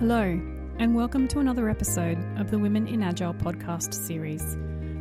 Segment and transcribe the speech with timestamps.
[0.00, 0.40] Hello,
[0.80, 4.56] and welcome to another episode of the Women in Agile podcast series.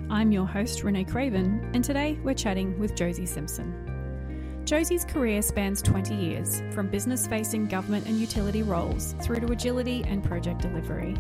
[0.08, 4.62] I'm your host, Renae Craven, and today we're chatting with Josey Simpson.
[4.66, 10.04] Josey's career spans 20 years, from business facing government and utility roles through to agility
[10.06, 11.18] and project delivery.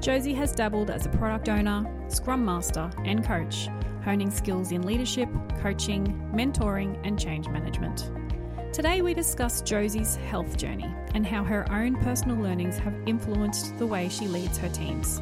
[0.00, 3.66] Josey has dabbled as a product owner, scrum master, and coach,
[4.04, 5.28] honing skills in leadership,
[5.60, 8.08] coaching, mentoring, and change management.
[8.72, 13.86] Today, we discuss Josey's health journey and how her own personal learnings have influenced the
[13.86, 15.20] way she leads her teams.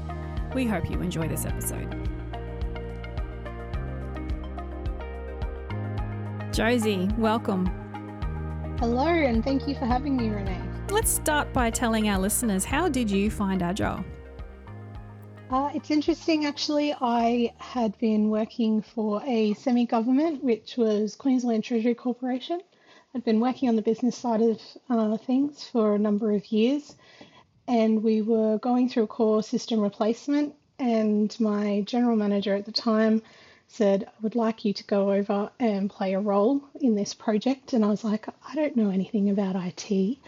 [0.54, 1.88] We hope you enjoy this episode.
[6.52, 7.64] Josey, welcome.
[8.80, 10.90] Hello, and thank you for having me, Renae.
[10.90, 14.04] Let's start by telling our listeners how did you find Agile?
[15.50, 16.94] Uh, it's interesting, actually.
[17.00, 22.60] I had been working for a semi government, which was Queensland Treasury Corporation.
[23.14, 26.94] I'd been working on the business side of uh, things for a number of years,
[27.66, 30.54] and we were going through a core system replacement.
[30.78, 33.22] And my general manager at the time
[33.66, 37.72] said, I would like you to go over and play a role in this project.
[37.72, 40.18] And I was like, I don't know anything about IT.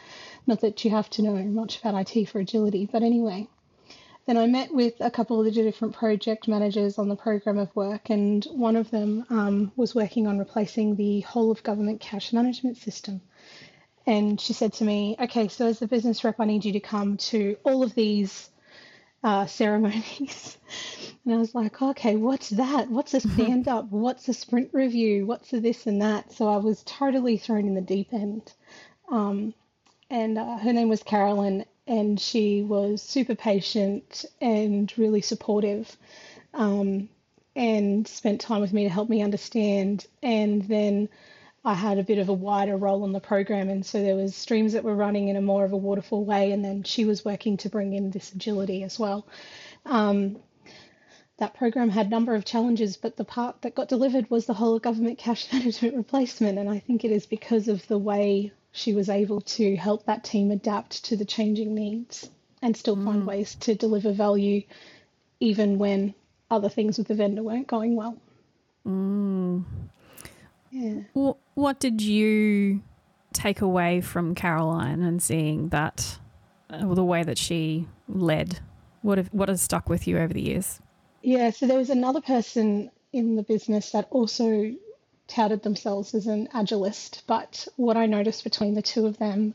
[0.46, 3.46] Not that you have to know much about IT for agility, but anyway.
[4.30, 7.74] Then I met with a couple of the different project managers on the program of
[7.74, 12.32] work, and one of them um, was working on replacing the whole of government cash
[12.32, 13.22] management system.
[14.06, 16.78] And she said to me, Okay, so as the business rep, I need you to
[16.78, 18.50] come to all of these
[19.24, 20.58] uh, ceremonies.
[21.24, 22.88] And I was like, okay, what's that?
[22.88, 23.90] What's a stand up?
[23.90, 25.26] What's a sprint review?
[25.26, 26.32] What's a this and that?
[26.32, 28.52] So I was totally thrown in the deep end.
[29.10, 29.54] Um,
[30.08, 35.96] and uh, her name was Carolyn, and she was super patient and really supportive
[36.54, 37.08] um,
[37.56, 40.06] and spent time with me to help me understand.
[40.22, 41.08] And then
[41.64, 44.36] I had a bit of a wider role in the program, and so there was
[44.36, 47.24] streams that were running in a more of a waterfall way, and then she was
[47.24, 49.26] working to bring in this agility as well.
[49.84, 50.38] Um,
[51.38, 54.54] that program had a number of challenges, but the part that got delivered was the
[54.54, 58.94] whole government cash management replacement, and I think it is because of the way she
[58.94, 62.30] was able to help that team adapt to the changing needs
[62.62, 63.04] and still mm.
[63.04, 64.62] find ways to deliver value
[65.40, 66.14] even when
[66.50, 68.16] other things with the vendor weren't going well.
[68.86, 69.64] Mm.
[70.70, 71.00] Yeah.
[71.54, 72.82] What did you
[73.32, 76.18] take away from Caroline and seeing that,
[76.68, 78.60] uh, the way that she led?
[79.02, 80.80] What have, what has stuck with you over the years?
[81.22, 84.72] Yeah, so there was another person in the business that also
[85.30, 89.54] touted themselves as an agilist, but what I noticed between the two of them,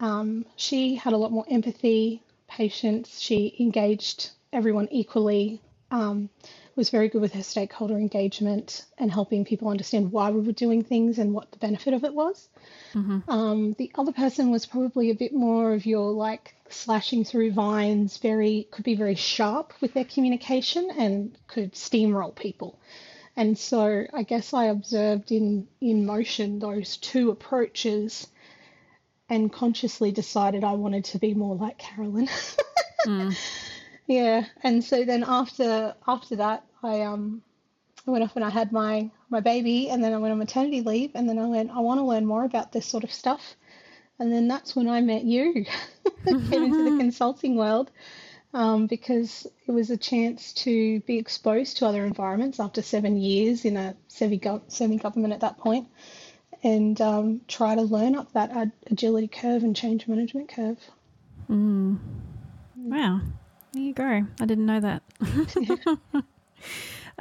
[0.00, 3.20] um, she had a lot more empathy, patience.
[3.20, 5.60] She engaged everyone equally,
[5.90, 6.28] um,
[6.74, 10.82] was very good with her stakeholder engagement and helping people understand why we were doing
[10.82, 12.48] things and what the benefit of it was.
[12.94, 13.30] Mm-hmm.
[13.30, 18.16] Um, the other person was probably a bit more of your like slashing through vines,
[18.16, 22.78] very could be very sharp with their communication and could steamroll people.
[23.36, 28.26] And so I guess I observed in, in motion those two approaches
[29.28, 32.28] and consciously decided I wanted to be more like Carolyn.
[33.06, 33.36] mm.
[34.06, 34.44] Yeah.
[34.62, 37.42] And so then after after that I um
[38.06, 40.82] I went off and I had my my baby and then I went on maternity
[40.82, 43.56] leave and then I went, I want to learn more about this sort of stuff.
[44.18, 45.64] And then that's when I met you.
[46.26, 47.90] Came into the consulting world
[48.54, 53.64] um, because it was a chance to be exposed to other environments after seven years
[53.64, 55.88] in a semi government at that point
[56.62, 60.78] and um, try to learn up that agility curve and change management curve.
[61.50, 61.98] Mm.
[62.76, 63.20] Wow.
[63.72, 64.26] There you go.
[64.40, 65.02] I didn't know that.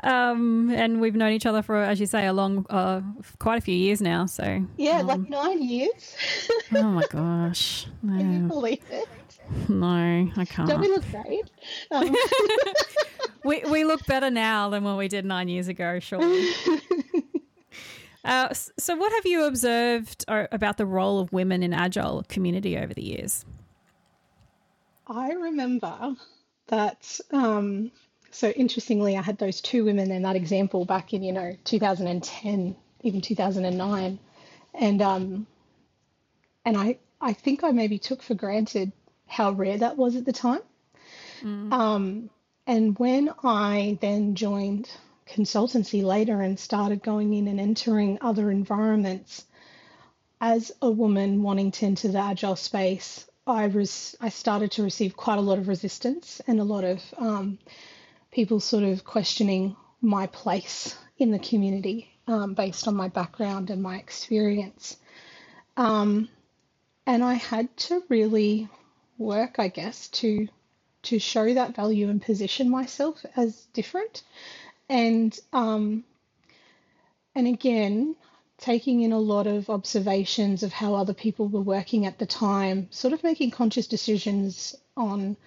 [0.03, 3.01] um, and we've known each other for, as you say, a long, uh,
[3.39, 4.25] quite a few years now.
[4.25, 6.15] So yeah, um, like nine years.
[6.75, 7.87] oh my gosh!
[8.03, 8.17] No.
[8.17, 9.07] Can you believe it?
[9.67, 10.69] No, I can't.
[10.69, 11.49] Don't we look great?
[11.91, 12.15] Um.
[13.43, 16.49] we we look better now than when we did nine years ago, surely.
[18.23, 22.77] Uh, so, what have you observed uh, about the role of women in agile community
[22.77, 23.45] over the years?
[25.07, 26.15] I remember
[26.67, 27.19] that.
[27.31, 27.91] Um,
[28.29, 32.75] so interestingly, I had those two women in that example back in you know 2010,
[33.01, 34.19] even 2009,
[34.75, 35.47] and um,
[36.63, 38.91] and I I think I maybe took for granted
[39.31, 40.59] how rare that was at the time.
[41.41, 41.71] Mm.
[41.71, 42.29] Um,
[42.67, 44.89] and when I then joined
[45.25, 49.45] consultancy later and started going in and entering other environments,
[50.41, 55.15] as a woman wanting to enter the agile space, I was I started to receive
[55.15, 57.57] quite a lot of resistance and a lot of um,
[58.31, 63.81] people sort of questioning my place in the community um, based on my background and
[63.81, 64.97] my experience.
[65.77, 66.27] Um,
[67.05, 68.67] and I had to really
[69.21, 70.47] work, I guess, to
[71.03, 74.23] to show that value and position myself as different.
[74.89, 76.03] And um,
[77.33, 78.15] and again,
[78.57, 82.87] taking in a lot of observations of how other people were working at the time,
[82.91, 85.37] sort of making conscious decisions on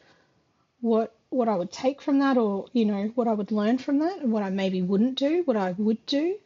[0.81, 4.01] what what I would take from that, or you know what I would learn from
[4.01, 6.37] that, and what I maybe wouldn't do, what I would do,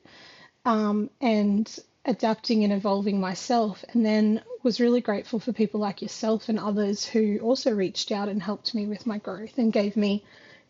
[0.64, 3.84] um, and adapting and evolving myself.
[3.92, 8.28] And then was really grateful for people like yourself and others who also reached out
[8.28, 10.24] and helped me with my growth and gave me,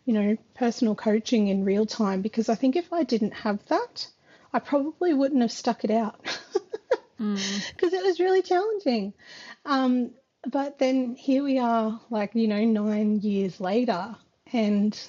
[0.05, 2.21] you know, personal coaching in real time.
[2.21, 4.07] Because I think if I didn't have that,
[4.53, 6.21] I probably wouldn't have stuck it out
[7.17, 7.93] because mm.
[7.93, 9.13] it was really challenging.
[9.65, 10.11] Um,
[10.49, 14.15] but then here we are, like, you know, nine years later,
[14.51, 14.99] and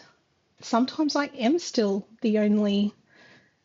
[0.60, 2.94] sometimes I am still the only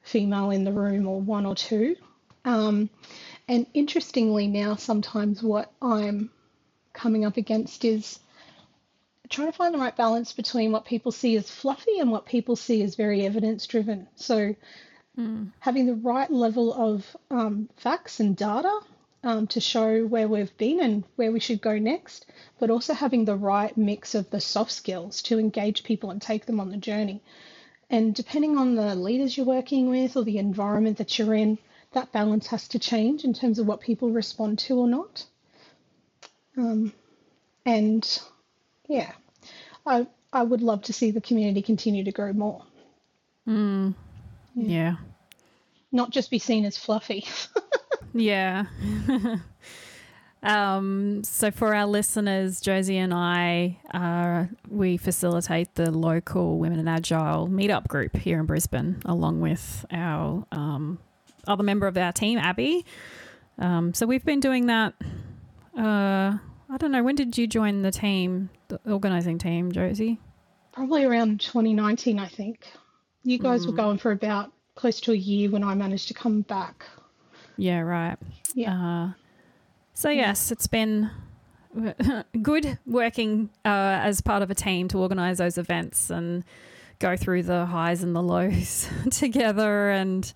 [0.02, 1.96] female in the room or one or two.
[2.46, 2.90] Um,
[3.48, 6.30] and interestingly, now sometimes what I'm
[6.94, 8.20] coming up against is
[9.30, 12.56] trying to find the right balance between what people see as fluffy and what people
[12.56, 14.08] see as very evidence driven.
[14.16, 14.56] So,
[15.18, 15.52] mm.
[15.60, 18.80] having the right level of um, facts and data
[19.24, 22.28] um, to show where we've been and where we should go next,
[22.60, 26.46] but also having the right mix of the soft skills to engage people and take
[26.46, 27.22] them on the journey.
[27.90, 31.58] And depending on the leaders you're working with or the environment that you're in,
[31.96, 35.26] that balance has to change in terms of what people respond to or not.
[36.58, 36.94] Um,
[37.66, 38.22] and
[38.88, 39.12] yeah,
[39.86, 42.62] I I would love to see the community continue to grow more.
[43.48, 43.96] Mm.
[44.56, 44.68] Yeah.
[44.68, 44.96] yeah.
[45.92, 47.26] Not just be seen as fluffy.
[48.14, 48.66] yeah.
[50.44, 56.88] um, so for our listeners, Josey and I, uh, we facilitate the local Women in
[56.90, 61.00] Agile meetup group here in Brisbane, along with our um,
[61.48, 62.86] other member of our team, Abby.
[63.58, 64.94] Um, so we've been doing that.
[65.78, 66.38] Uh,
[66.70, 67.04] I don't know.
[67.04, 70.20] When did you join the team, the organizing team, Josey?
[70.72, 72.66] Probably around 2019, I think.
[73.24, 73.68] You guys mm.
[73.68, 76.86] were going for about close to a year when I managed to come back.
[77.58, 78.18] Yeah, right.
[78.54, 78.76] Yeah.
[78.76, 79.12] Uh,
[79.94, 81.10] so, yes, it's been
[82.42, 86.44] good working uh, as part of a team to organize those events and
[87.00, 90.34] go through the highs and the lows together and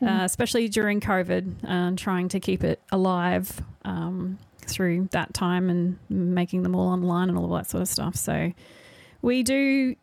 [0.00, 0.08] mm.
[0.08, 5.70] uh, especially during COVID, and uh, trying to keep it alive um, through that time
[5.70, 8.16] and making them all online and all that sort of stuff.
[8.16, 8.52] So
[9.22, 9.96] we do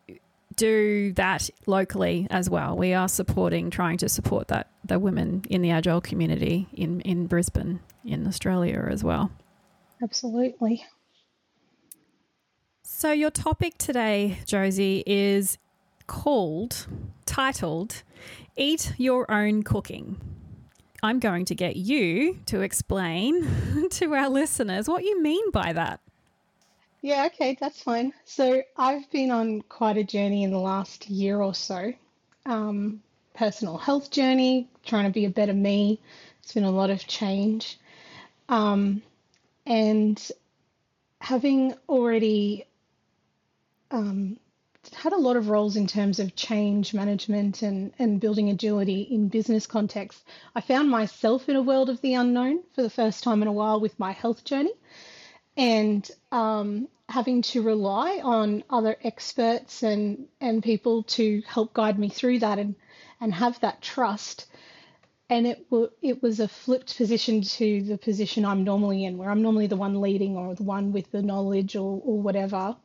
[0.56, 2.76] do that locally as well.
[2.76, 7.26] We are supporting, trying to support that the women in the agile community in in
[7.26, 9.30] Brisbane, in Australia as well.
[10.02, 10.84] Absolutely.
[12.82, 15.58] So your topic today, Josey, is
[16.06, 16.86] called,
[17.26, 18.02] titled,
[18.56, 20.20] Eat Your Own Cooking.
[21.02, 26.00] I'm going to get you to explain to our listeners what you mean by that.
[27.02, 28.12] Yeah, okay, that's fine.
[28.24, 31.92] So I've been on quite a journey in the last year or so.
[32.46, 33.02] Um,
[33.34, 36.00] personal health journey, trying to be a better me.
[36.42, 37.78] It's been a lot of change.
[38.48, 39.02] Um,
[39.66, 40.30] and
[41.20, 42.64] having already
[43.90, 44.38] um,
[44.94, 49.28] had a lot of roles in terms of change management and, and building agility in
[49.28, 50.22] business context.
[50.54, 53.52] I found myself in a world of the unknown for the first time in a
[53.52, 54.72] while with my health journey
[55.56, 62.08] and um, having to rely on other experts and, and people to help guide me
[62.08, 62.74] through that and,
[63.20, 64.46] and have that trust.
[65.28, 69.30] And it, w- it was a flipped position to the position I'm normally in, where
[69.30, 72.76] I'm normally the one leading or the one with the knowledge or, or whatever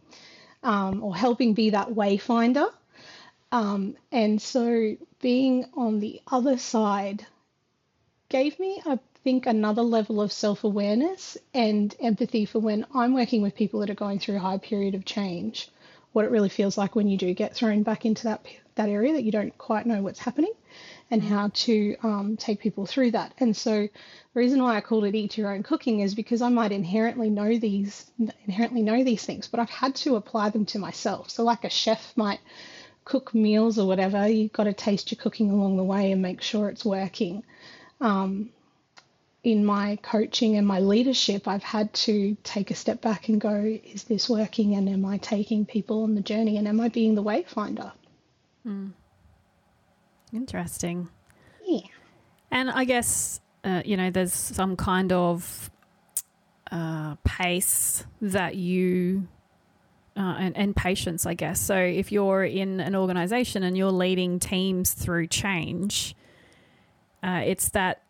[0.64, 2.72] um, or helping be that wayfinder.
[3.52, 7.26] Um, and so being on the other side
[8.30, 13.42] gave me, I think, another level of self awareness and empathy for when I'm working
[13.42, 15.70] with people that are going through a high period of change,
[16.14, 19.14] what it really feels like when you do get thrown back into that, that area
[19.14, 20.54] that you don't quite know what's happening
[21.12, 23.34] and how to um, take people through that.
[23.38, 23.90] And so the
[24.34, 27.58] reason why I called it eat your own cooking is because I might inherently know
[27.58, 28.10] these
[28.48, 31.30] inherently know these things, but I've had to apply them to myself.
[31.30, 32.40] So like a chef might
[33.04, 36.42] cook meals or whatever, you've got to taste your cooking along the way and make
[36.42, 37.44] sure it's working.
[38.00, 38.50] Um,
[39.44, 43.80] in my coaching and my leadership, I've had to take a step back and go,
[43.84, 44.76] is this working?
[44.76, 46.58] And am I taking people on the journey?
[46.58, 47.92] And am I being the wayfinder?
[48.66, 48.92] Mm.
[50.34, 51.10] Interesting.
[51.66, 51.82] Yeah.
[52.52, 55.70] And I guess, uh, you know, there's some kind of
[56.72, 59.28] uh, pace that you,
[60.18, 61.60] uh, and, and patience, I guess.
[61.60, 66.16] So if you're in an organization and you're leading teams through change,
[67.24, 68.02] uh, it's that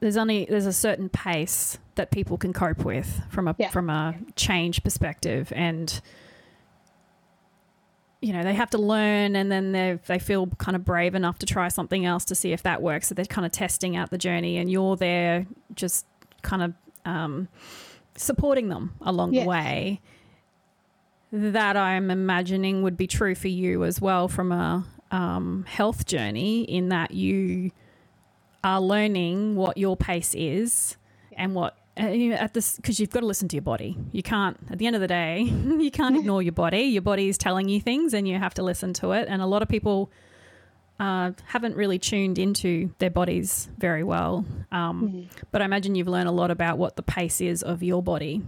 [0.00, 3.68] there's only there's a certain pace that people can cope with from a Yeah.
[3.68, 6.00] from a change perspective and
[8.20, 11.38] you know they have to learn and then they they feel kind of brave enough
[11.38, 13.08] to try something else to see if that works.
[13.08, 16.06] So they're kind of testing out the journey and you're there just
[16.42, 16.74] kind of
[17.04, 17.48] um,
[18.16, 20.00] supporting them along the way.
[21.32, 26.62] That i'm imagining would be true for you as well from a um, health journey
[26.62, 27.70] in that you
[28.64, 30.96] are learning what your pace is
[31.36, 33.96] and what at this because you've got to listen to your body.
[34.12, 36.82] You can't at the end of the day you can't ignore your body.
[36.82, 39.28] Your body is telling you things, and you have to listen to it.
[39.28, 40.10] And a lot of people
[40.98, 44.44] uh, haven't really tuned into their bodies very well.
[44.70, 48.02] Um, But I imagine you've learned a lot about what the pace is of your
[48.02, 48.42] body.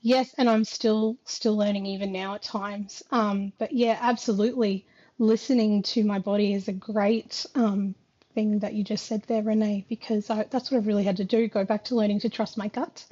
[0.00, 3.02] Yes, and I'm still still learning even now at times.
[3.10, 4.86] Um, but yeah, absolutely,
[5.18, 7.94] listening to my body is a great um,
[8.34, 11.24] thing that you just said there, Renae, because I, that's what I've really had to
[11.24, 11.48] do.
[11.48, 13.04] Go back to learning to trust my gut,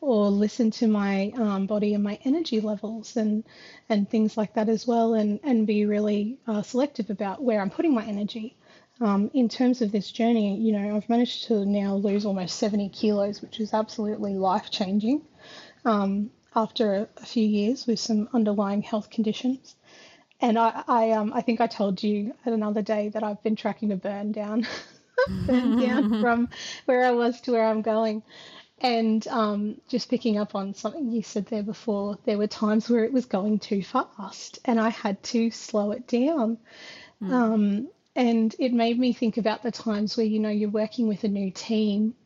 [0.00, 3.44] or listen to my um, body and my energy levels, and
[3.88, 7.70] and things like that as well, and and be really uh, selective about where I'm
[7.70, 8.56] putting my energy.
[9.00, 12.90] Um, in terms of this journey, you know, I've managed to now lose almost 70
[12.90, 15.22] kilos, which is absolutely life changing
[15.84, 19.74] um, after a, a few years with some underlying health conditions.
[20.42, 23.54] And I, I, um, I think I told you at another day that I've been
[23.54, 24.66] tracking a burn down,
[25.46, 26.48] burn down from
[26.84, 28.24] where I was to where I'm going.
[28.80, 33.04] And um, just picking up on something you said there before, there were times where
[33.04, 36.58] it was going too fast and I had to slow it down.
[37.20, 41.22] Um, and it made me think about the times where, you know, you're working with
[41.22, 42.16] a new team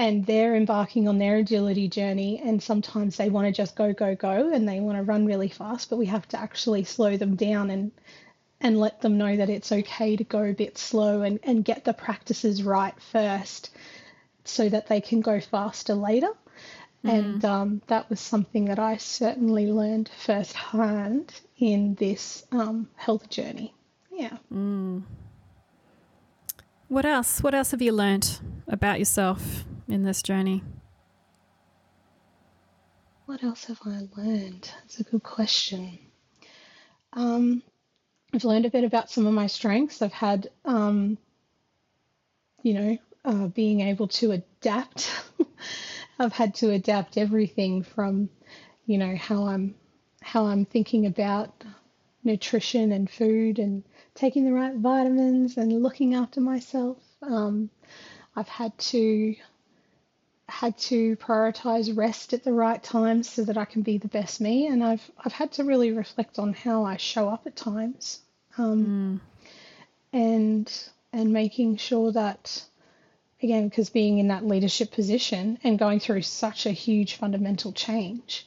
[0.00, 4.14] and they're embarking on their agility journey and sometimes they want to just go go
[4.14, 7.36] go and they want to run really fast but we have to actually slow them
[7.36, 7.92] down and
[8.60, 11.84] and let them know that it's okay to go a bit slow and, and get
[11.84, 13.70] the practices right first
[14.44, 16.30] so that they can go faster later.
[17.02, 23.72] And um, that was something that i certainly learned firsthand in this um, health journey.
[24.12, 24.36] Yeah
[26.90, 27.40] What else?
[27.40, 30.64] What else have you learnt about yourself in this journey?
[33.26, 34.68] What else have I learned?
[34.80, 36.00] That's a good question.
[37.12, 37.62] Um,
[38.34, 40.02] I've learned a bit about some of my strengths.
[40.02, 41.16] I've had, um,
[42.64, 45.12] you know, uh, being able to adapt.
[46.18, 48.30] I've had to adapt everything from,
[48.86, 49.76] you know, how I'm
[50.22, 51.62] how I'm thinking about
[52.24, 53.84] nutrition and food and
[54.20, 56.98] taking the right vitamins and looking after myself.
[57.22, 57.70] Um,
[58.36, 59.34] I've had to
[60.46, 64.40] had to prioritize rest at the right times so that I can be the best
[64.40, 64.66] me.
[64.66, 68.20] And I've I've had to really reflect on how I show up at times,
[68.58, 69.22] um,
[70.12, 70.70] and
[71.12, 72.62] and making sure that
[73.42, 78.46] again, because being in that leadership position and going through such a huge fundamental change,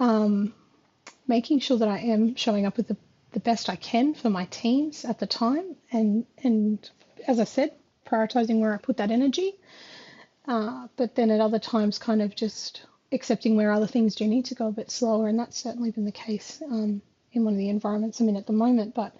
[0.00, 0.54] um,
[1.28, 2.96] making sure that I am showing up with the,
[3.34, 6.90] the best I can for my teams at the time, and and
[7.28, 7.72] as I said,
[8.06, 9.58] prioritizing where I put that energy
[10.46, 14.44] uh, but then at other times, kind of just accepting where other things do need
[14.46, 17.00] to go a bit slower, and that's certainly been the case um,
[17.32, 18.94] in one of the environments I'm in at the moment.
[18.94, 19.14] But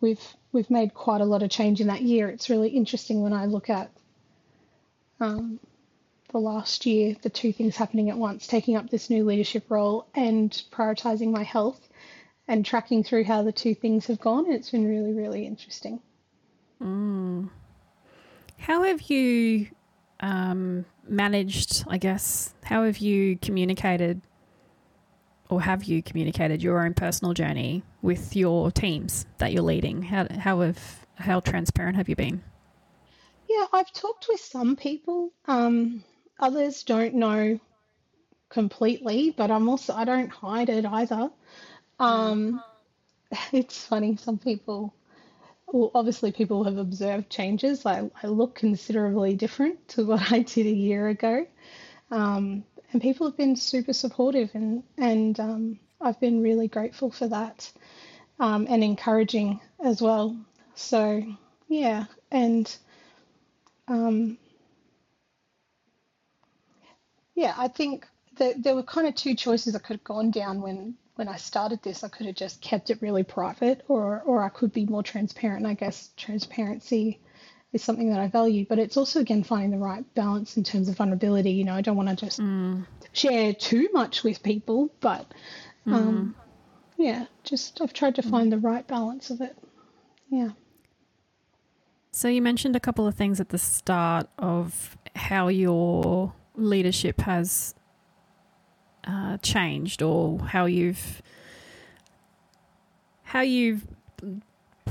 [0.00, 0.22] we've
[0.52, 2.28] we've made quite a lot of change in that year.
[2.28, 3.90] It's really interesting when I look at
[5.20, 5.60] um,
[6.32, 10.08] the last year, the two things happening at once: taking up this new leadership role
[10.16, 11.85] and prioritizing my health,
[12.48, 14.50] and tracking through how the two things have gone.
[14.50, 16.00] It's been really, really interesting.
[18.58, 19.68] How have you
[20.20, 24.20] um, managed, I guess, how have you communicated
[25.48, 30.02] or have you communicated your own personal journey with your teams that you're leading?
[30.02, 32.42] How, how have, how transparent have you been?
[33.48, 35.30] Yeah, I've talked with some people.
[35.46, 36.02] Um,
[36.40, 37.60] others don't know
[38.48, 41.30] completely, but I'm also I don't hide it either.
[41.98, 42.62] Um,
[43.52, 44.16] it's funny.
[44.16, 44.94] Some people,
[45.66, 47.86] well, obviously, people have observed changes.
[47.86, 51.46] I, I look considerably different to what I did a year ago,
[52.10, 57.28] um, and people have been super supportive, and and um, I've been really grateful for
[57.28, 57.70] that,
[58.38, 60.36] um, and encouraging as well.
[60.74, 61.22] So
[61.68, 62.74] yeah, and
[63.88, 64.38] um,
[67.34, 68.06] yeah, I think
[68.38, 71.36] that there were kind of two choices I could have gone down when when I
[71.36, 72.04] started this.
[72.04, 75.64] I could have just kept it really private, or or I could be more transparent.
[75.64, 77.20] And I guess transparency
[77.72, 80.88] is something that I value, but it's also again finding the right balance in terms
[80.88, 81.50] of vulnerability.
[81.50, 82.86] You know, I don't want to just mm.
[83.12, 85.32] share too much with people, but
[85.86, 85.94] mm.
[85.94, 86.36] um,
[86.96, 88.30] yeah, just I've tried to mm.
[88.30, 89.56] find the right balance of it.
[90.30, 90.50] Yeah.
[92.12, 97.74] So you mentioned a couple of things at the start of how you're leadership has
[99.06, 101.22] uh, changed or how you've
[103.22, 103.86] how you've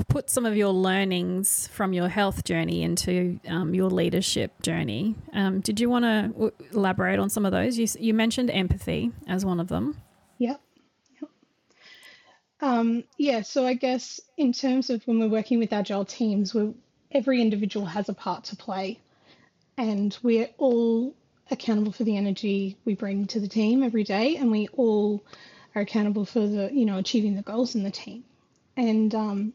[0.09, 5.15] put some of your learnings from your health journey into um, your leadership journey.
[5.33, 7.77] Um, did you want to w- elaborate on some of those?
[7.77, 10.01] You, you mentioned empathy as one of them.
[10.37, 10.59] Yep.
[12.61, 16.73] Um, yeah, so I guess in terms of when we're working with agile teams, we
[17.11, 18.99] every individual has a part to play,
[19.77, 21.13] and we're all
[21.51, 25.23] accountable for the energy we bring to the team every day, and we all
[25.75, 28.23] are accountable for the you know achieving the goals in the team.
[28.77, 29.53] And um,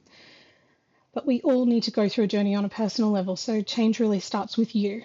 [1.13, 3.37] but we all need to go through a journey on a personal level.
[3.37, 5.03] So change really starts with you.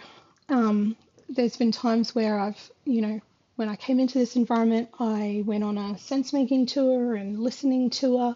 [0.49, 0.95] Um,
[1.27, 3.21] there's been times where I've, you know,
[3.55, 7.89] when I came into this environment, I went on a sense making tour and listening
[7.89, 8.35] tour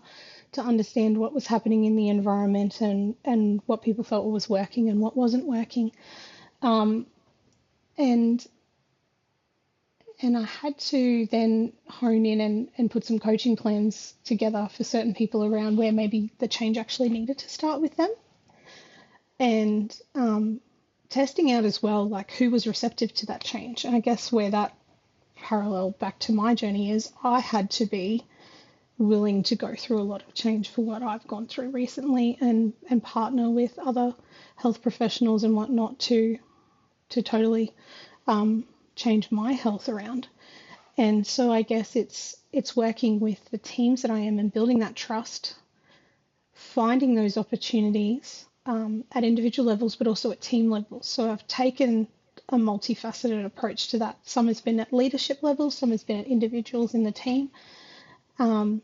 [0.53, 4.89] to understand what was happening in the environment and, and what people felt was working
[4.89, 5.91] and what wasn't working.
[6.62, 7.06] Um,
[8.00, 8.48] and
[10.22, 14.84] and I had to then hone in and, and put some coaching plans together for
[14.84, 18.13] certain people around where maybe the change actually needed to start with them.
[19.39, 20.60] And um,
[21.08, 23.86] testing out as well, like who was receptive to that change.
[23.86, 24.75] And I guess where that
[25.38, 28.25] parallel back to my journey is I had to be
[28.98, 32.74] willing to go through a lot of change for what I've gone through recently and,
[32.89, 34.13] and partner with other
[34.58, 36.38] health professionals and whatnot to
[37.10, 37.74] to totally
[38.28, 40.28] um, change my health around.
[40.98, 44.80] And so I guess it's it's working with the teams that I am and building
[44.80, 45.56] that trust,
[46.54, 51.08] finding those opportunities um, at individual levels, but also at team levels.
[51.08, 52.08] So I've taken
[52.50, 54.18] a multifaceted approach to that.
[54.24, 57.50] Some has been at leadership levels, some has been at individuals in the team,
[58.39, 58.82] um,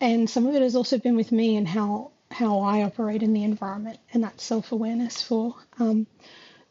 [0.00, 3.34] and some of it has also been with me and how how I operate in
[3.34, 6.06] the environment and that self awareness for um,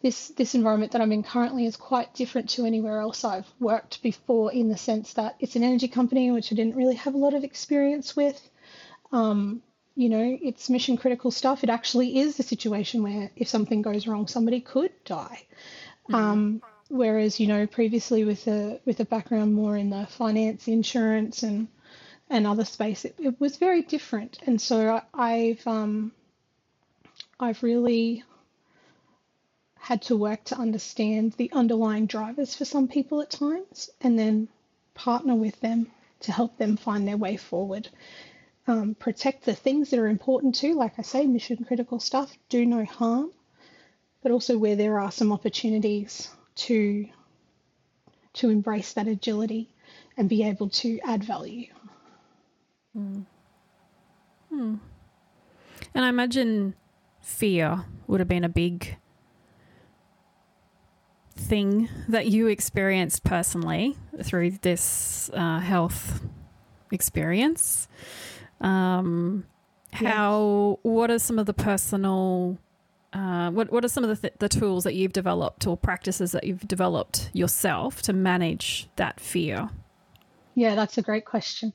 [0.02, 4.02] this this environment that I'm in currently is quite different to anywhere else I've worked
[4.02, 7.20] before in the sense that it's an energy company which I didn't really have a
[7.20, 8.42] lot of experience with.
[9.12, 9.62] Um,
[9.96, 11.64] you know, it's mission critical stuff.
[11.64, 15.44] It actually is a situation where if something goes wrong, somebody could die.
[16.10, 16.16] Mm-hmm.
[16.16, 21.44] Um, whereas you know previously with a with a background more in the finance, insurance,
[21.44, 21.68] and
[22.30, 24.40] and other space, it, it was very different.
[24.48, 26.12] And so I, I've um,
[27.40, 28.24] I've really
[29.82, 34.48] had to work to understand the underlying drivers for some people at times and then
[34.94, 35.88] partner with them
[36.20, 37.90] to help them find their way forward.
[38.68, 42.64] Um, protect the things that are important too, like I say, mission critical stuff, do
[42.64, 43.32] no harm,
[44.22, 46.30] but also where there are some opportunities
[46.68, 47.08] to
[48.34, 49.68] to embrace that agility
[50.16, 51.68] and be able to add value.
[52.94, 53.22] Hmm.
[54.50, 54.76] Hmm.
[55.96, 56.76] And I imagine
[57.20, 58.96] fear would have been a big
[61.42, 66.22] thing that you experienced personally through this uh, health
[66.92, 67.88] experience.
[68.60, 69.46] Um,
[69.92, 70.80] how?
[70.84, 72.58] What are some of the personal?
[73.14, 76.32] Uh, what What are some of the th- the tools that you've developed or practices
[76.32, 79.70] that you've developed yourself to manage that fear?
[80.54, 81.74] Yeah, that's a great question.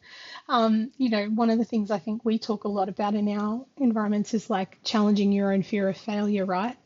[0.49, 3.29] Um, you know, one of the things I think we talk a lot about in
[3.29, 6.77] our environments is like challenging your own fear of failure, right?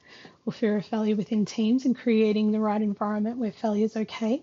[0.47, 4.43] Or fear of failure within teams and creating the right environment where failure is okay.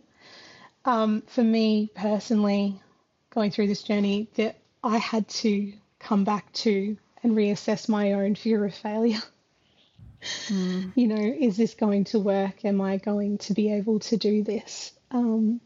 [0.85, 2.81] Um, for me personally,
[3.29, 8.35] going through this journey, that I had to come back to and reassess my own
[8.35, 9.21] fear of failure.
[10.47, 10.93] Mm.
[10.95, 12.65] you know, is this going to work?
[12.65, 14.91] Am I going to be able to do this?
[15.11, 15.61] Um,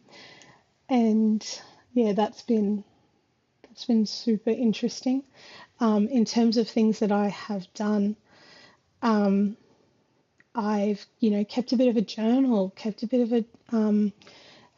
[0.89, 1.61] and
[1.93, 2.83] yeah, that's been
[3.63, 5.23] that's been super interesting.
[5.79, 8.15] Um, in terms of things that I have done,
[9.01, 9.57] um,
[10.53, 14.13] I've, you know, kept a bit of a journal, kept a bit of a, um,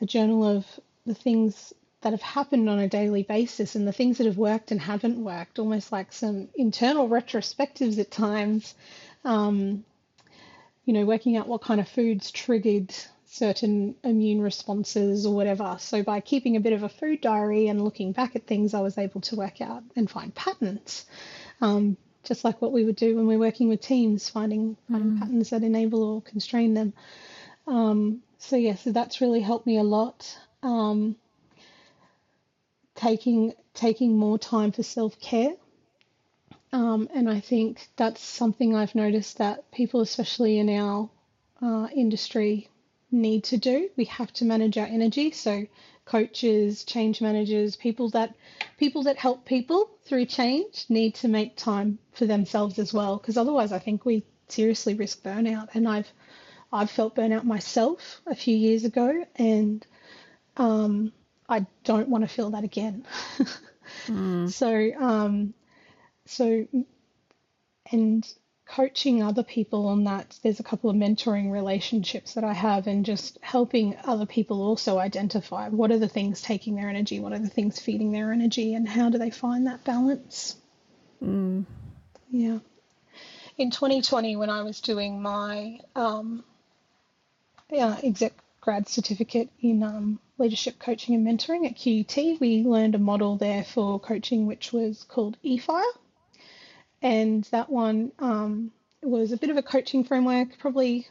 [0.01, 0.65] a journal of
[1.05, 4.71] the things that have happened on a daily basis and the things that have worked
[4.71, 8.75] and haven't worked, almost like some internal retrospectives at times.
[9.23, 9.85] Um,
[10.85, 12.93] you know, working out what kind of foods triggered
[13.25, 15.77] certain immune responses or whatever.
[15.79, 18.81] So by keeping a bit of a food diary and looking back at things, I
[18.81, 21.05] was able to work out and find patterns.
[21.61, 25.19] Um, just like what we would do when we're working with teams, finding, finding mm.
[25.19, 26.93] patterns that enable or constrain them.
[27.67, 30.37] Um, so yeah, so that's really helped me a lot.
[30.61, 31.15] Um,
[32.95, 35.53] taking taking more time for self care,
[36.71, 41.09] um, and I think that's something I've noticed that people, especially in our
[41.61, 42.69] uh, industry,
[43.11, 43.89] need to do.
[43.95, 45.31] We have to manage our energy.
[45.31, 45.65] So
[46.05, 48.33] coaches, change managers, people that
[48.77, 53.37] people that help people through change need to make time for themselves as well because
[53.37, 56.11] otherwise I think we seriously risk burnout and I've
[56.73, 59.85] I've felt burnout myself a few years ago, and
[60.57, 61.13] um,
[61.47, 63.05] I don't want to feel that again.
[64.07, 64.49] mm.
[64.51, 65.53] So, um,
[66.25, 66.67] so,
[67.91, 68.33] and
[68.75, 70.39] coaching other people on that.
[70.41, 74.97] There's a couple of mentoring relationships that I have, and just helping other people also
[74.97, 78.73] identify what are the things taking their energy, what are the things feeding their energy,
[78.73, 80.55] and how do they find that balance.
[81.23, 81.65] Mm.
[82.31, 82.59] Yeah.
[83.59, 86.43] In 2020, when I was doing my um,
[87.71, 92.99] uh, exec grad certificate in um, leadership coaching and mentoring at QUT, we learned a
[92.99, 95.83] model there for coaching which was called eFire
[97.03, 98.71] and that one um,
[99.03, 100.57] was a bit of a coaching framework.
[100.57, 101.05] Probably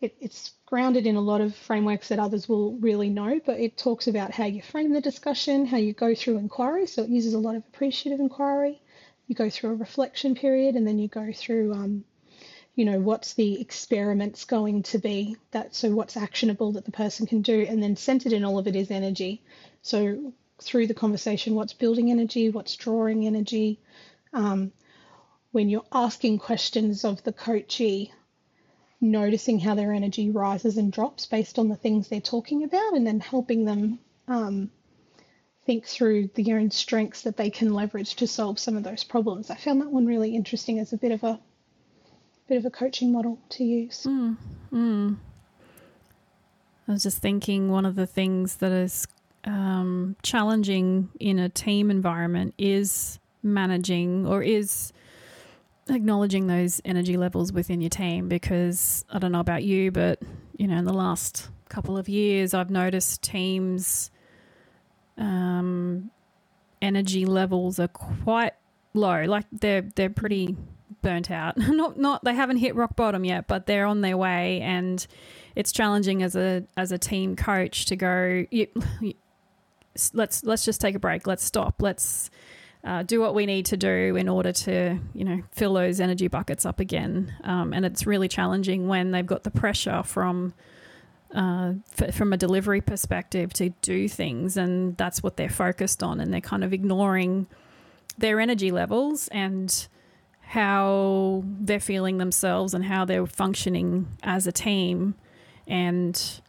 [0.00, 3.76] it, it's grounded in a lot of frameworks that others will really know, but it
[3.76, 6.86] talks about how you frame the discussion, how you go through inquiry.
[6.86, 8.80] So it uses a lot of appreciative inquiry.
[9.26, 12.04] You go through a reflection period, and then you go through, um,
[12.74, 15.36] you know, what's the experiments going to be?
[15.50, 18.66] That so what's actionable that the person can do, and then centered in all of
[18.66, 19.42] it is energy.
[19.82, 23.78] So through the conversation, what's building energy, what's drawing energy.
[24.32, 24.72] Um,
[25.52, 28.12] when you're asking questions of the coachee,
[29.00, 33.06] noticing how their energy rises and drops based on the things they're talking about, and
[33.06, 34.70] then helping them um,
[35.64, 39.50] think through their own strengths that they can leverage to solve some of those problems.
[39.50, 41.40] I found that one really interesting as a bit of a
[42.48, 44.04] bit of a coaching model to use.
[44.04, 44.36] Mm,
[44.72, 45.16] mm.
[46.88, 49.06] I was just thinking one of the things that is
[49.44, 54.94] um, challenging in a team environment is managing or is
[55.88, 60.20] acknowledging those energy levels within your team because I don't know about you, but
[60.56, 64.10] you know, in the last couple of years, I've noticed teams'
[65.16, 66.10] um,
[66.82, 68.52] energy levels are quite
[68.94, 69.24] low.
[69.24, 70.56] Like they're they're pretty
[71.02, 71.56] burnt out.
[71.58, 75.06] not not they haven't hit rock bottom yet, but they're on their way, and
[75.54, 78.44] it's challenging as a as a team coach to go.
[78.50, 78.66] You,
[79.00, 79.14] you,
[80.12, 81.26] let's let's just take a break.
[81.26, 81.80] Let's stop.
[81.80, 82.30] Let's
[82.88, 86.26] uh, do what we need to do in order to, you know, fill those energy
[86.26, 87.30] buckets up again.
[87.44, 90.54] Um, and it's really challenging when they've got the pressure from
[91.34, 96.18] uh, f- from a delivery perspective to do things, and that's what they're focused on,
[96.18, 97.46] and they're kind of ignoring
[98.16, 99.88] their energy levels and
[100.40, 105.14] how they're feeling themselves and how they're functioning as a team
[105.66, 106.40] and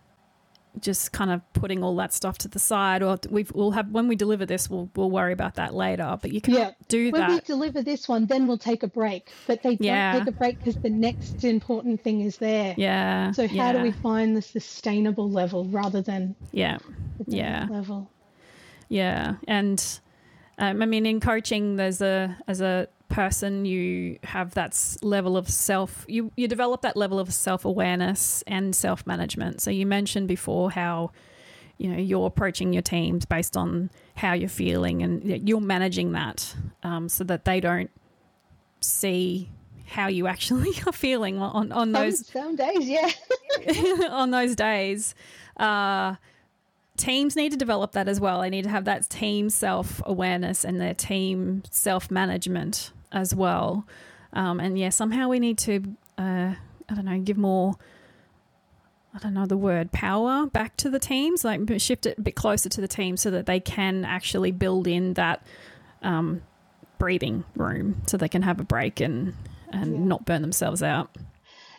[0.80, 4.08] just kind of putting all that stuff to the side or we will have when
[4.08, 6.72] we deliver this we'll we'll worry about that later but you can't yeah.
[6.88, 7.28] do when that.
[7.28, 10.14] when we deliver this one then we'll take a break but they yeah.
[10.14, 12.74] don't take a break because the next important thing is there.
[12.78, 13.32] Yeah.
[13.32, 13.74] So how yeah.
[13.74, 16.78] do we find the sustainable level rather than yeah.
[17.28, 17.68] yeah.
[17.70, 18.10] level?
[18.88, 19.36] Yeah.
[19.48, 19.84] And
[20.58, 25.50] um, i mean in coaching there's a as a person you have that level of
[25.50, 29.62] self you you develop that level of self-awareness and self-management.
[29.62, 31.12] So you mentioned before how
[31.78, 36.56] you know you're approaching your teams based on how you're feeling and you're managing that
[36.84, 37.89] um, so that they don't
[38.82, 39.50] see
[39.88, 43.10] how you actually are feeling on on those some, some days yeah.
[44.10, 45.15] on those days.
[45.58, 46.15] Uh,
[46.95, 48.41] teams need to develop that as well.
[48.41, 53.86] They need to have that team self awareness and their team self management as well.
[54.34, 55.84] Um, and yeah, somehow we need to,
[56.17, 56.54] uh,
[56.89, 57.76] I don't know, give more,
[59.13, 62.36] I don't know the word, power back to the teams, like shift it a bit
[62.36, 65.45] closer to the team so that they can actually build in that
[66.04, 66.41] um,
[67.00, 69.34] breathing room so they can have a break and,
[69.72, 70.00] and yeah.
[70.00, 71.15] not burn themselves out.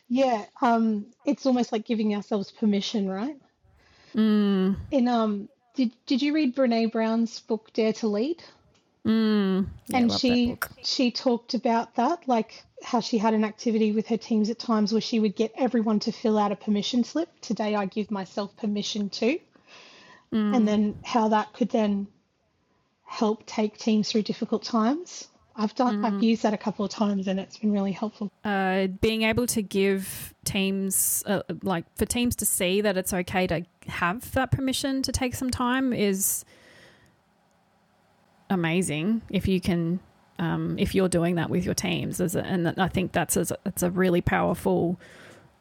[0.08, 3.36] Yeah, um, it's almost like giving ourselves permission, right?
[4.14, 4.76] Mm.
[4.90, 8.42] In um, did did you read Brene Brown's book Dare to Lead?
[9.06, 14.06] Mm, yeah, and she she talked about that, like how she had an activity with
[14.08, 17.28] her teams at times where she would get everyone to fill out a permission slip.
[17.40, 19.38] Today I give myself permission to,
[20.32, 20.56] mm.
[20.56, 22.08] and then how that could then
[23.06, 25.28] help take teams through difficult times.
[25.56, 26.06] I've done, mm.
[26.06, 28.30] I've used that a couple of times, and it's been really helpful.
[28.44, 33.46] Uh, being able to give teams, uh, like for teams to see that it's okay
[33.48, 36.44] to have that permission to take some time, is
[38.50, 40.00] amazing if you can
[40.38, 43.82] um, if you're doing that with your teams a, and I think that's a, it's
[43.82, 44.98] a really powerful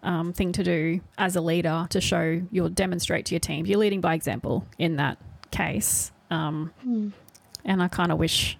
[0.04, 3.80] um, thing to do as a leader to show you'll demonstrate to your team you're
[3.80, 5.18] leading by example in that
[5.52, 7.12] case um, mm.
[7.66, 8.58] and I kind of wish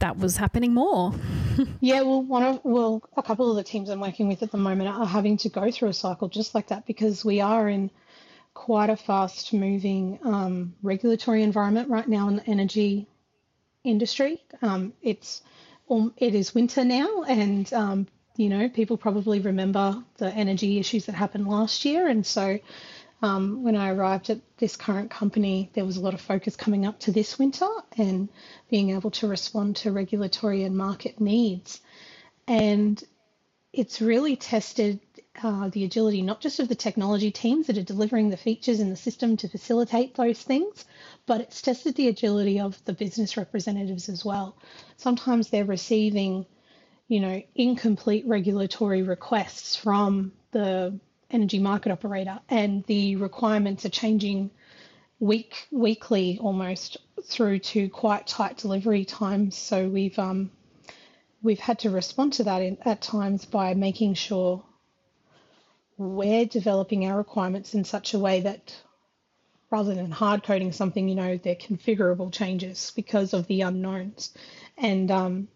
[0.00, 1.14] that was happening more.
[1.80, 4.58] yeah, well, one of well, a couple of the teams I'm working with at the
[4.58, 7.90] moment are having to go through a cycle just like that because we are in
[8.52, 13.06] quite a fast moving um, regulatory environment right now in the energy
[13.84, 14.42] industry.
[14.62, 15.42] Um, it's
[15.90, 21.06] um, it is winter now, and um, you know, people probably remember the energy issues
[21.06, 22.08] that happened last year.
[22.08, 22.58] And so
[23.22, 26.84] um, when I arrived at this current company, there was a lot of focus coming
[26.84, 28.28] up to this winter and
[28.70, 31.80] being able to respond to regulatory and market needs.
[32.48, 33.02] And
[33.72, 35.00] it's really tested
[35.42, 38.90] uh, the agility not just of the technology teams that are delivering the features in
[38.90, 40.84] the system to facilitate those things,
[41.26, 44.56] but it's tested the agility of the business representatives as well.
[44.96, 46.46] Sometimes they're receiving,
[47.08, 50.98] you know, incomplete regulatory requests from the
[51.30, 54.50] energy market operator, and the requirements are changing
[55.18, 59.56] week weekly almost through to quite tight delivery times.
[59.56, 60.50] So we've um,
[61.42, 64.62] we've had to respond to that in, at times by making sure
[65.96, 68.74] we're developing our requirements in such a way that
[69.74, 74.32] rather than hard coding something, you know, they're configurable changes because of the unknowns.
[74.78, 75.48] And um,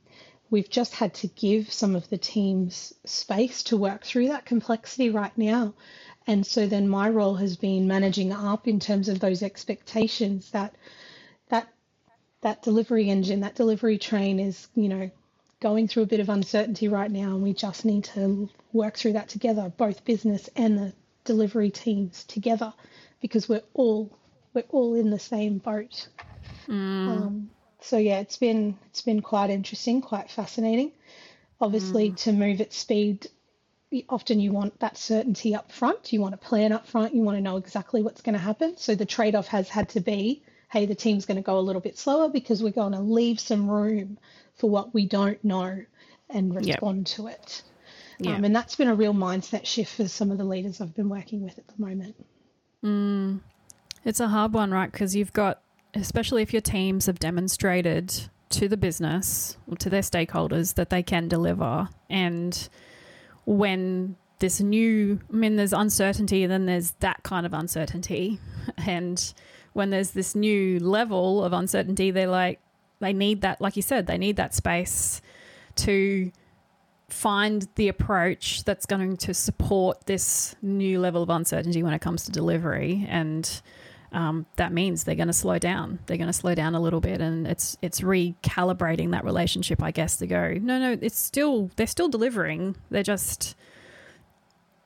[0.51, 5.11] we've just had to give some of the teams space to work through that complexity
[5.11, 5.73] right now.
[6.27, 10.75] And so then my role has been managing up in terms of those expectations that
[11.49, 11.69] that
[12.41, 15.11] that delivery engine, that delivery train is, you know,
[15.61, 19.13] going through a bit of uncertainty right now, and we just need to work through
[19.13, 20.93] that together, both business and the
[21.25, 22.73] delivery teams together,
[23.21, 24.17] because we're all
[24.55, 26.09] we're all in the same boat.
[26.67, 27.09] Mm.
[27.09, 27.51] Um,
[27.81, 30.93] so yeah, it's been it's been quite interesting, quite fascinating.
[31.61, 32.17] Obviously, mm.
[32.19, 33.27] to move at speed,
[34.09, 36.13] often you want that certainty up front.
[36.13, 37.15] You want a plan up front.
[37.15, 38.77] You want to know exactly what's going to happen.
[38.77, 41.61] So the trade off has had to be, hey, the team's going to go a
[41.61, 44.19] little bit slower because we're going to leave some room
[44.55, 45.85] for what we don't know
[46.31, 47.17] and respond yep.
[47.17, 47.63] to it.
[48.21, 48.39] Yep.
[48.39, 51.09] Um, and that's been a real mindset shift for some of the leaders I've been
[51.09, 52.17] working with at the moment.
[52.85, 53.41] Mm.
[54.05, 54.91] It's a hard one, right?
[54.91, 55.61] Because you've got,
[55.95, 61.03] especially if your teams have demonstrated to the business or to their stakeholders that they
[61.03, 61.89] can deliver.
[62.09, 62.69] And
[63.45, 68.41] when this new, I mean, there's uncertainty, then there's that kind of uncertainty.
[68.87, 69.33] And
[69.73, 72.61] when there's this new level of uncertainty, they're like,
[73.01, 75.23] they need that, like you said, they need that space
[75.77, 76.31] to
[77.09, 82.25] find the approach that's going to support this new level of uncertainty when it comes
[82.27, 83.63] to delivery and
[84.13, 85.99] um, that means they're going to slow down.
[86.07, 89.91] They're going to slow down a little bit, and it's it's recalibrating that relationship, I
[89.91, 90.55] guess, to go.
[90.55, 92.77] No, no, it's still they're still delivering.
[92.91, 93.55] They're just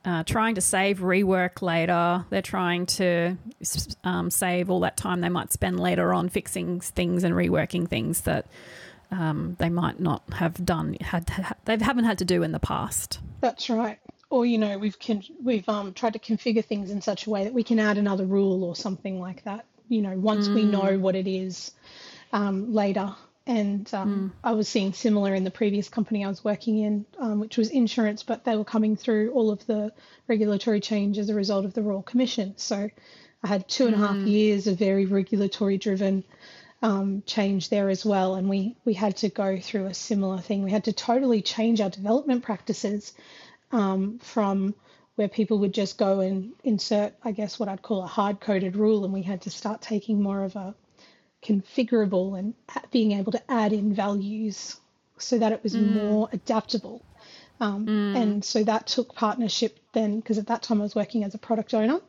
[0.05, 2.25] uh, trying to save rework later.
[2.31, 3.37] They're trying to
[4.03, 8.23] um, save all that time they might spend later on fixing things and reworking things
[8.23, 8.47] that
[9.13, 12.59] um, they might not have done had, had they haven't had to do in the
[12.59, 13.21] past.
[13.41, 13.99] That's right.
[14.31, 17.45] Or you know we've con- we've um, tried to configure things in such a way
[17.45, 19.67] that we can add another rule or something like that.
[19.89, 20.55] You know, once mm.
[20.55, 21.73] we know what it is
[22.33, 23.15] um, later
[23.47, 24.39] and um, mm.
[24.45, 27.71] I was seeing similar in the previous company I was working in, um, which was
[27.71, 29.93] insurance, but they were coming through all of the
[30.29, 32.55] regulatory change as a result of the Royal Commission.
[32.57, 32.89] So
[33.43, 34.03] I had two and mm.
[34.03, 34.27] a half hmm.
[34.27, 36.23] years of very regulatory driven
[36.83, 40.63] um, change there as well, and we we had to go through a similar thing.
[40.63, 43.13] We had to totally change our development practices
[43.71, 44.75] um, from
[45.15, 48.77] where people would just go and insert, I guess, what I'd call a hard coded
[48.77, 50.75] rule, and we had to start taking more of a
[51.43, 52.55] configurable and
[52.91, 54.81] being able to add in values
[55.19, 55.95] so that it was mm.
[55.95, 57.05] more adaptable.
[57.63, 58.17] Um, mm.
[58.21, 61.39] And so that took partnership then, because at that time I was working as a
[61.39, 62.01] product owner.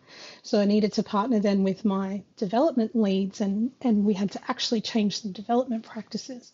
[0.42, 4.40] So I needed to partner then with my development leads, and, and we had to
[4.48, 6.52] actually change some development practices.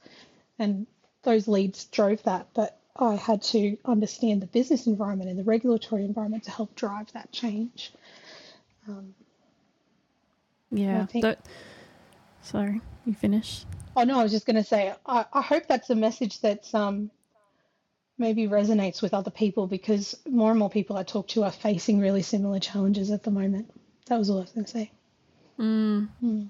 [0.60, 0.86] And
[1.24, 2.48] those leads drove that.
[2.54, 7.10] But I had to understand the business environment and the regulatory environment to help drive
[7.14, 7.94] that change.
[8.86, 9.16] Um,
[10.72, 11.48] yeah, that
[12.42, 13.64] Sorry, you finish.
[13.96, 16.74] Oh no, I was just going to say I, I hope that's a message that's.
[16.74, 17.12] um,
[18.20, 22.00] maybe resonates with other people because more and more people I talk to are facing
[22.00, 23.72] really similar challenges at the moment.
[24.08, 24.92] That was all I was going to say.
[25.60, 26.10] Mm.
[26.24, 26.50] Mm.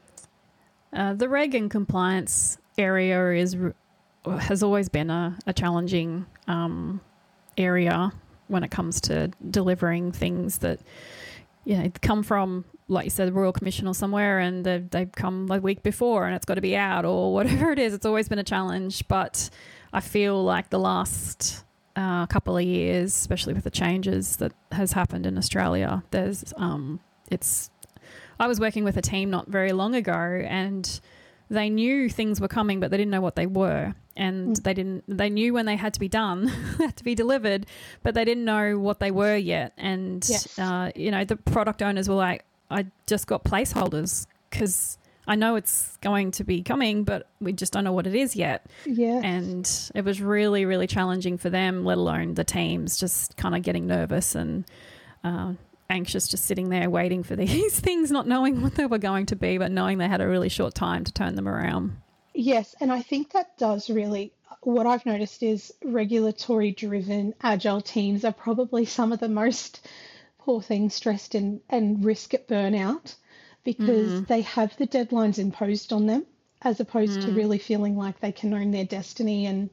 [0.91, 3.55] Uh, the reg and compliance area is
[4.25, 6.99] has always been a, a challenging um,
[7.57, 8.11] area
[8.47, 10.79] when it comes to delivering things that
[11.65, 15.11] you know come from like you said, the Royal Commission or somewhere, and they've, they've
[15.11, 17.93] come a week before and it's got to be out or whatever it is.
[17.93, 19.07] It's always been a challenge.
[19.07, 19.49] But
[19.93, 21.63] I feel like the last
[21.95, 26.99] uh, couple of years, especially with the changes that has happened in Australia, there's um,
[27.29, 27.69] it's.
[28.39, 30.99] I was working with a team not very long ago, and
[31.49, 34.63] they knew things were coming, but they didn't know what they were, and mm.
[34.63, 35.03] they didn't.
[35.07, 36.47] They knew when they had to be done,
[36.77, 37.65] had to be delivered,
[38.03, 39.73] but they didn't know what they were yet.
[39.77, 40.57] And yes.
[40.59, 44.98] uh, you know, the product owners were like, I just got placeholders because
[45.29, 48.35] I know it's going to be coming, but we just don't know what it is
[48.35, 48.65] yet.
[48.87, 49.21] Yeah.
[49.23, 53.61] And it was really, really challenging for them, let alone the teams, just kind of
[53.61, 54.65] getting nervous and
[55.23, 55.53] uh,
[55.87, 59.35] anxious, just sitting there waiting for these things, not knowing what they were going to
[59.35, 61.95] be, but knowing they had a really short time to turn them around.
[62.33, 64.33] Yes, and I think that does really.
[64.61, 69.87] What I've noticed is regulatory driven agile teams are probably some of the most
[70.39, 73.13] poor things stressed and, and risk at burnout
[73.77, 74.27] because mm.
[74.27, 76.25] they have the deadlines imposed on them
[76.63, 77.25] as opposed mm.
[77.25, 79.69] to really feeling like they can own their destiny and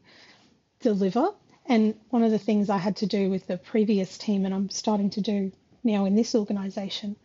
[0.80, 1.30] deliver.
[1.64, 4.68] And one of the things I had to do with the previous team, and I'm
[4.68, 5.50] starting to do
[5.82, 7.16] now in this organization,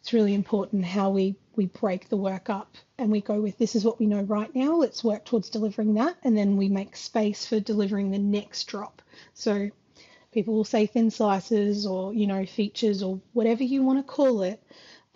[0.00, 3.76] it's really important how we, we break the work up and we go with this
[3.76, 6.16] is what we know right now, let's work towards delivering that.
[6.24, 9.02] And then we make space for delivering the next drop.
[9.34, 9.70] So
[10.32, 14.42] people will say thin slices or, you know, features or whatever you want to call
[14.42, 14.60] it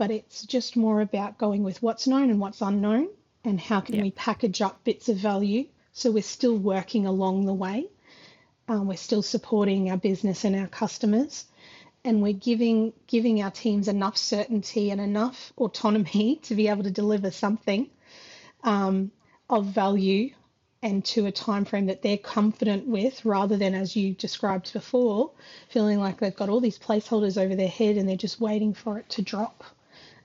[0.00, 3.06] but it's just more about going with what's known and what's unknown
[3.44, 5.66] and how can we package up bits of value.
[5.92, 7.86] So we're still working along the way.
[8.66, 11.44] Um, we're still supporting our business and our customers,
[12.02, 16.90] and we're giving giving our teams enough certainty and enough autonomy to be able to
[16.90, 17.90] deliver something
[18.64, 19.10] um,
[19.50, 20.30] of value
[20.80, 25.32] and to a time frame that they're confident with rather than as you described before
[25.68, 28.98] feeling like they've got all these placeholders over their head and they're just waiting for
[28.98, 29.62] it to drop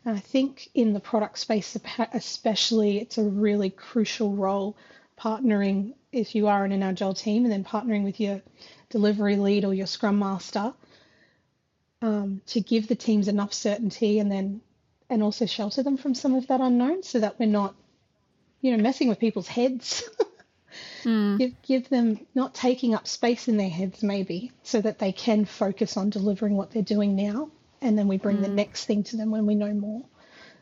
[0.06, 1.76] and I think in the product space,
[2.14, 4.78] especially, it's a really crucial role
[5.20, 8.42] partnering if you are in an agile team and then partnering with your
[8.90, 10.74] delivery lead or your scrum master
[12.02, 14.62] um, to give the teams enough certainty and then
[15.10, 17.76] and also shelter them from some of that unknown so that we're not
[18.62, 20.04] you know messing with people's heads
[21.04, 21.38] mm.
[21.40, 25.46] give, give them not taking up space in their heads maybe so that they can
[25.46, 27.50] focus on delivering what they're doing now
[27.86, 28.42] and then we bring mm.
[28.42, 30.04] the next thing to them when we know more.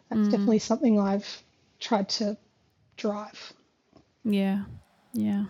[0.10, 0.32] That's mm.
[0.32, 1.44] definitely something I've
[1.80, 2.38] tried to
[2.98, 3.54] drive.
[4.24, 4.64] Yeah,
[5.14, 5.46] yeah.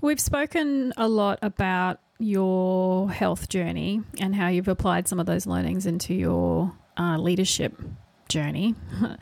[0.00, 5.46] We've spoken a lot about your health journey and how you've applied some of those
[5.46, 7.80] learnings into your uh, leadership
[8.28, 8.74] journey.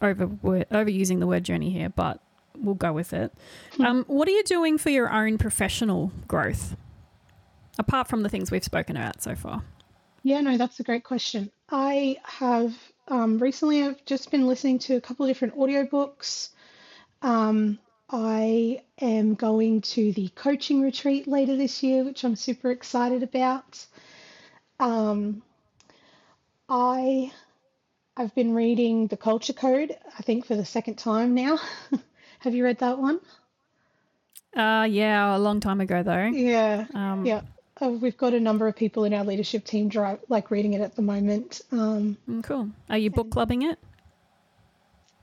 [0.00, 2.20] Over overusing the word journey here, but
[2.56, 3.32] we'll go with it.
[3.76, 3.84] Hmm.
[3.84, 6.76] Um, what are you doing for your own professional growth,
[7.80, 9.64] apart from the things we've spoken about so far?
[10.22, 11.50] Yeah, no, that's a great question.
[11.70, 12.74] I have
[13.08, 16.50] um, recently I've just been listening to a couple of different audiobooks.
[17.22, 23.22] Um, I am going to the coaching retreat later this year, which I'm super excited
[23.22, 23.84] about.
[24.78, 25.42] Um,
[26.68, 27.32] I
[28.16, 31.58] I've been reading The Culture Code, I think for the second time now.
[32.40, 33.20] have you read that one?
[34.54, 36.26] Uh yeah, a long time ago though.
[36.26, 36.86] Yeah.
[36.94, 37.40] Um, yeah.
[37.82, 40.80] Uh, we've got a number of people in our leadership team drive, like reading it
[40.80, 41.62] at the moment.
[41.72, 42.70] Um, mm, cool.
[42.88, 43.78] Are you book clubbing it?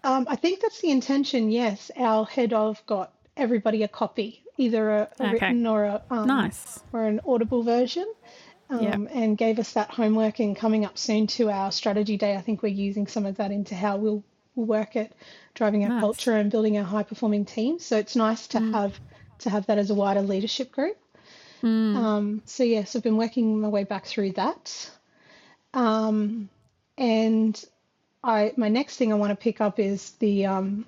[0.03, 1.51] Um, I think that's the intention.
[1.51, 5.31] Yes, our head of got everybody a copy, either a, a okay.
[5.31, 8.11] written or a um, nice or an audible version,
[8.69, 8.99] um, yep.
[9.13, 10.39] and gave us that homework.
[10.39, 13.51] And coming up soon to our strategy day, I think we're using some of that
[13.51, 14.23] into how we'll,
[14.55, 15.13] we'll work at
[15.53, 16.01] driving our nice.
[16.01, 17.79] culture and building our high performing team.
[17.79, 18.73] So it's nice to mm.
[18.73, 18.99] have
[19.39, 20.97] to have that as a wider leadership group.
[21.61, 21.95] Mm.
[21.95, 24.91] Um, so yes, I've been working my way back through that.
[25.73, 26.49] Um,
[26.97, 27.63] and
[28.23, 30.85] I my next thing I want to pick up is the um,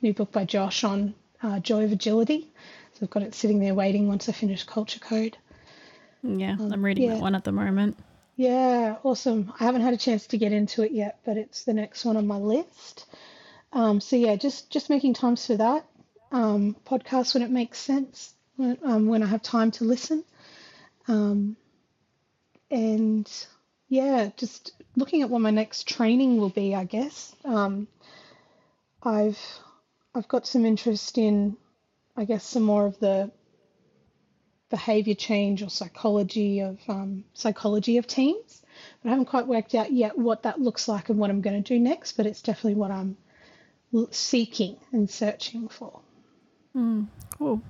[0.00, 2.50] new book by Josh on uh, joy of agility.
[2.94, 5.36] So I've got it sitting there waiting once I finish Culture Code.
[6.22, 7.14] Yeah, um, I'm reading yeah.
[7.14, 7.98] that one at the moment.
[8.36, 9.52] Yeah, awesome.
[9.58, 12.16] I haven't had a chance to get into it yet, but it's the next one
[12.16, 13.06] on my list.
[13.72, 15.84] Um, so yeah, just just making times for that.
[16.30, 20.24] Um, podcast when it makes sense when, um, when I have time to listen.
[21.08, 21.56] Um,
[22.70, 23.30] and
[23.88, 27.34] yeah, just looking at what my next training will be, I guess.
[27.44, 27.88] Um,
[29.02, 29.38] I've
[30.14, 31.56] I've got some interest in,
[32.16, 33.30] I guess, some more of the
[34.70, 38.62] behavior change or psychology of um, psychology of teams,
[39.02, 41.62] but I haven't quite worked out yet what that looks like and what I'm going
[41.62, 42.12] to do next.
[42.12, 43.16] But it's definitely what I'm
[44.10, 46.00] seeking and searching for.
[46.74, 47.08] Mm,
[47.38, 47.60] cool.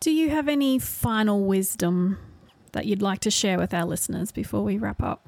[0.00, 2.18] Do you have any final wisdom
[2.72, 5.26] that you'd like to share with our listeners before we wrap up?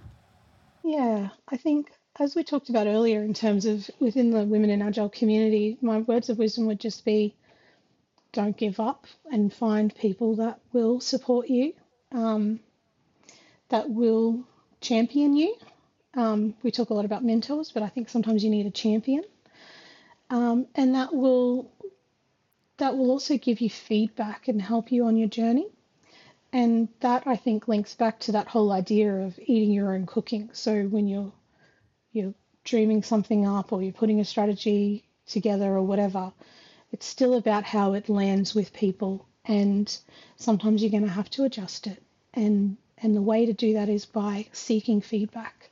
[0.85, 1.91] Yeah, I think
[2.21, 5.99] as we talked about earlier, in terms of within the Women in Agile community, my
[5.99, 7.35] words of wisdom would just be
[8.33, 11.73] don't give up and find people that will support you,
[12.13, 12.61] um,
[13.71, 14.45] that will
[14.81, 15.57] champion you.
[16.15, 19.25] Um, we talk a lot about mentors, but I think sometimes you need a champion.
[20.29, 21.73] Um, and that will
[22.81, 25.69] that will also give you feedback and help you on your journey.
[26.53, 30.51] And that I think links back to that whole idea of eating your own cooking.
[30.53, 31.33] So when you're
[32.13, 36.33] you're dreaming something up or you're putting a strategy together or whatever,
[36.91, 39.27] it's still about how it lands with people.
[39.45, 39.97] And
[40.37, 42.03] sometimes you're going to have to adjust it.
[42.35, 45.71] And, and the way to do that is by seeking feedback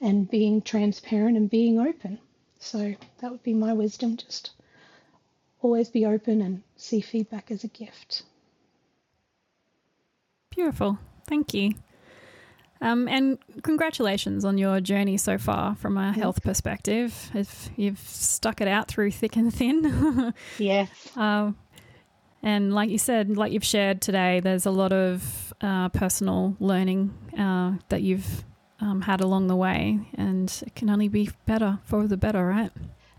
[0.00, 2.18] and being transparent and being open.
[2.58, 4.16] So that would be my wisdom.
[4.16, 4.50] Just
[5.60, 8.22] always be open and see feedback as a gift.
[10.50, 10.98] Beautiful.
[11.26, 11.74] Thank you.
[12.80, 17.30] Um, and congratulations on your journey so far from a health perspective.
[17.34, 20.32] If you've stuck it out through thick and thin.
[20.58, 20.88] yes.
[21.16, 21.56] Um,
[22.42, 27.12] and like you said, like you've shared today, there's a lot of uh, personal learning
[27.36, 28.44] uh, that you've
[28.80, 32.70] um, had along the way, and it can only be better for the better, right?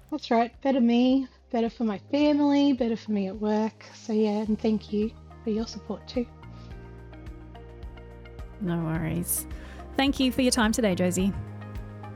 [0.10, 0.60] That's right.
[0.62, 3.86] Better me, better for my family, better for me at work.
[3.94, 5.12] So, yeah, and thank you
[5.44, 6.26] for your support too.
[8.62, 9.48] No worries.
[9.96, 11.34] Thank you for your time today, Josey.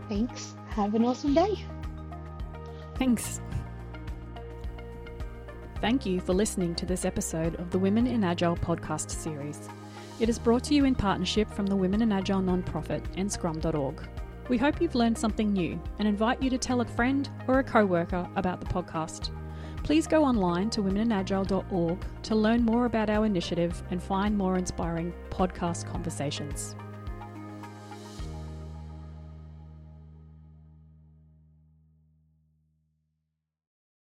[0.10, 0.56] Thanks.
[0.70, 1.66] Have an awesome day.
[2.96, 3.42] Thanks.
[5.82, 9.70] Thank you for listening to this episode of the Women in Agile podcast series.
[10.20, 14.08] It is brought to you in partnership from the Women in Agile nonprofit and scrum.org.
[14.50, 17.64] We hope you've learned something new and invite you to tell a friend or a
[17.64, 19.32] co worker about the podcast.
[19.84, 25.14] Please go online to womeninagile.org to learn more about our initiative and find more inspiring
[25.30, 26.76] podcast conversations.